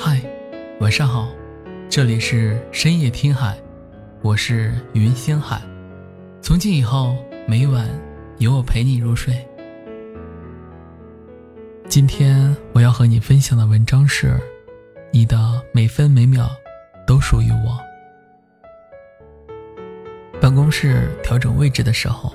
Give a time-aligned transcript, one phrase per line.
[0.00, 0.22] 嗨，
[0.78, 1.28] 晚上好，
[1.90, 3.58] 这里是深夜听海，
[4.22, 5.60] 我是云星海。
[6.40, 7.16] 从今以后，
[7.48, 7.84] 每晚
[8.38, 9.44] 有我陪你入睡。
[11.88, 14.40] 今天我要和你分享的文章是：
[15.10, 16.48] 你的每分每秒
[17.04, 17.76] 都属于我。
[20.40, 22.32] 办公室调整位置的时候，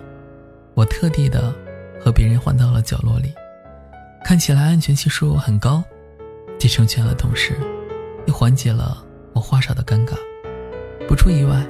[0.73, 1.55] 我特地的
[1.97, 3.33] 和别人换到了角落里，
[4.25, 5.81] 看起来安全系数很高，
[6.63, 7.59] 既成全了同事，
[8.25, 10.13] 又缓解了我话少的尴尬。
[11.09, 11.61] 不出意外，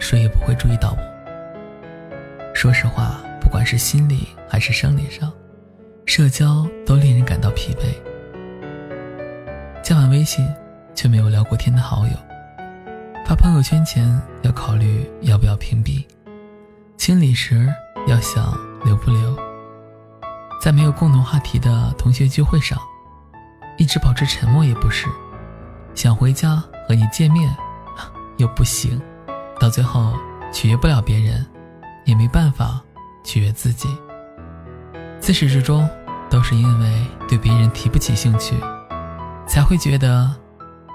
[0.00, 2.52] 谁也不会注意到我。
[2.52, 5.32] 说实话，不管是心理还是生理上。
[6.04, 7.94] 社交都令人感到疲惫，
[9.84, 10.44] 加完微信
[10.96, 12.12] 却没有聊过天的好友，
[13.24, 16.04] 发朋友圈前要考虑要不要屏蔽，
[16.96, 17.72] 清理时
[18.08, 18.52] 要想
[18.84, 19.38] 留不留，
[20.60, 22.76] 在没有共同话题的同学聚会上，
[23.76, 25.06] 一直保持沉默也不是，
[25.94, 27.54] 想回家和你见面
[28.36, 29.00] 又不行，
[29.58, 30.14] 到最后
[30.52, 31.44] 取悦不了别人，
[32.04, 32.80] 也没办法
[33.24, 33.88] 取悦自己。
[35.20, 35.88] 自始至终，
[36.30, 38.54] 都是因为对别人提不起兴趣，
[39.46, 40.30] 才会觉得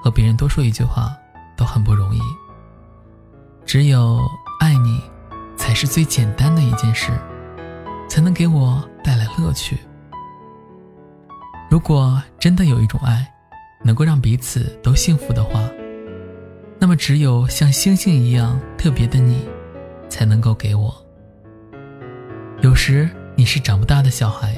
[0.04, 1.10] 和别人多说一句话
[1.58, 2.20] 都很不容易。
[3.66, 4.20] 只有
[4.60, 5.02] 爱你，
[5.58, 7.12] 才是最简单的一件事，
[8.08, 9.78] 才能给我带来乐趣。
[11.70, 13.32] 如果真的有一种爱，
[13.84, 15.70] 能够让彼此都幸福的话，
[16.80, 19.48] 那么只有像星星一样特别的你，
[20.10, 20.94] 才能够给我。
[22.62, 23.10] 有时。
[23.36, 24.54] 你是长不大的小孩，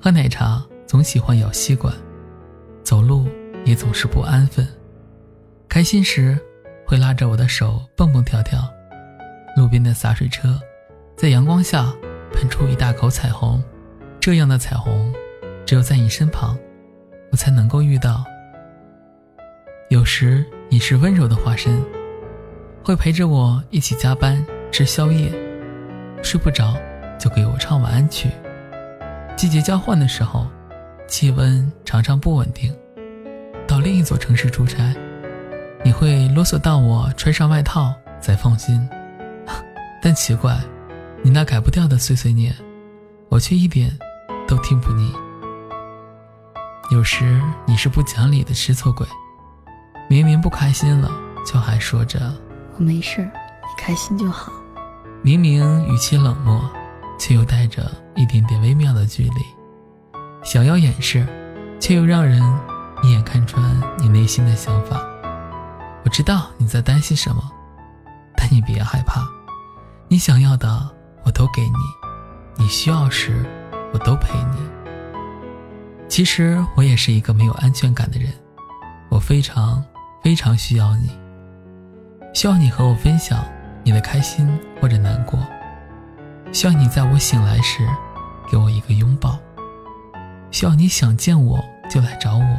[0.00, 1.94] 喝奶茶总喜欢咬吸管，
[2.82, 3.28] 走路
[3.66, 4.66] 也总是不安分，
[5.68, 6.38] 开心时
[6.86, 8.58] 会拉着我的手蹦蹦跳跳，
[9.54, 10.58] 路边的洒水车
[11.14, 11.92] 在阳光下
[12.32, 13.62] 喷出一大口彩虹，
[14.18, 15.12] 这样的彩虹
[15.64, 16.58] 只有在你身旁，
[17.30, 18.24] 我才能够遇到。
[19.90, 21.82] 有时你是温柔的化身，
[22.82, 25.32] 会陪着我一起加班吃宵夜，
[26.22, 26.74] 睡不着。
[27.16, 28.28] 就给我唱晚安曲。
[29.36, 30.46] 季节交换的时候，
[31.06, 32.74] 气温常常不稳定。
[33.66, 34.94] 到另一座城市出差，
[35.84, 38.86] 你会啰嗦到我穿上外套才放心。
[40.02, 40.58] 但奇怪，
[41.22, 42.52] 你那改不掉的碎碎念，
[43.28, 43.96] 我却一点
[44.46, 45.14] 都听不腻。
[46.90, 49.06] 有时你是不讲理的吃醋鬼，
[50.08, 51.10] 明明不开心了，
[51.46, 52.32] 就还说着
[52.76, 54.52] 我没事，你开心就好。
[55.22, 56.60] 明明语气冷漠。
[57.16, 59.46] 却又带着一点点微妙的距离，
[60.42, 61.24] 想要掩饰，
[61.78, 62.42] 却又让人
[63.04, 63.64] 一眼看穿
[63.96, 65.00] 你内心的想法。
[66.04, 67.40] 我知道你在担心什么，
[68.36, 69.22] 但你别害怕，
[70.08, 70.90] 你想要的
[71.24, 73.46] 我都给你，你需要时
[73.92, 74.83] 我都陪你。
[76.14, 78.32] 其实我也是一个没有安全感的人，
[79.08, 79.82] 我非常
[80.22, 81.10] 非常需要你，
[82.32, 83.44] 需要你和我分享
[83.82, 84.48] 你的开心
[84.80, 85.36] 或者难过。
[86.52, 87.84] 需要你在我醒来时，
[88.48, 89.36] 给我一个拥抱。
[90.52, 91.58] 需要你想见我
[91.90, 92.58] 就来找我。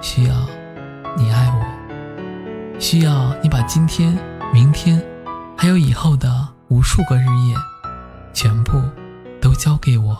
[0.00, 0.34] 需要
[1.18, 2.80] 你爱我。
[2.80, 4.16] 需要你把今天、
[4.54, 5.04] 明天，
[5.54, 7.54] 还有以后的无数个日夜，
[8.32, 8.80] 全部
[9.38, 10.16] 都交给我。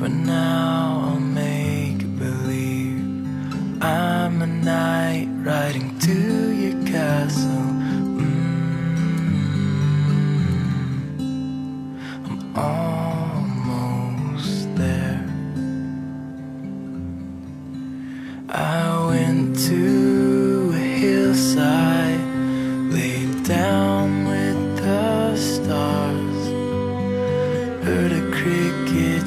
[0.00, 3.04] For now, I'll make believe
[3.82, 7.66] I'm a knight riding to your castle.
[8.16, 8.40] Mm,
[12.56, 15.22] I'm almost there.
[18.48, 18.89] I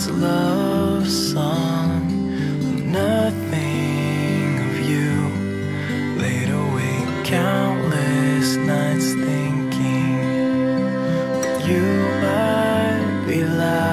[0.04, 5.30] cricket's love song, nothing of you.
[6.22, 10.20] Laid awake countless nights thinking
[11.68, 11.84] you
[12.22, 13.93] might be like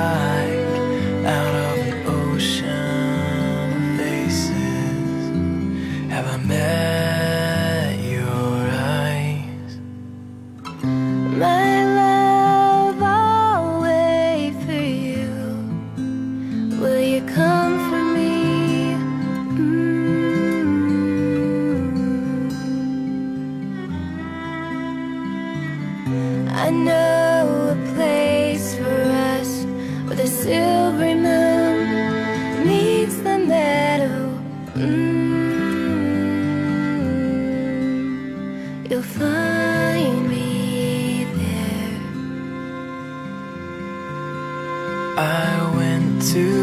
[45.20, 46.59] I went to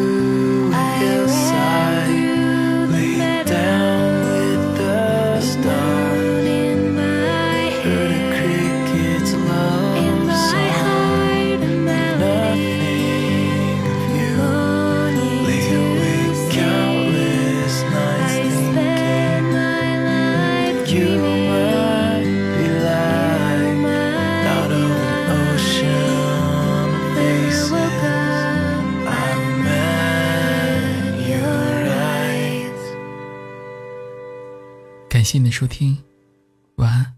[35.27, 35.97] 谢谢你的收听，
[36.77, 37.16] 晚安。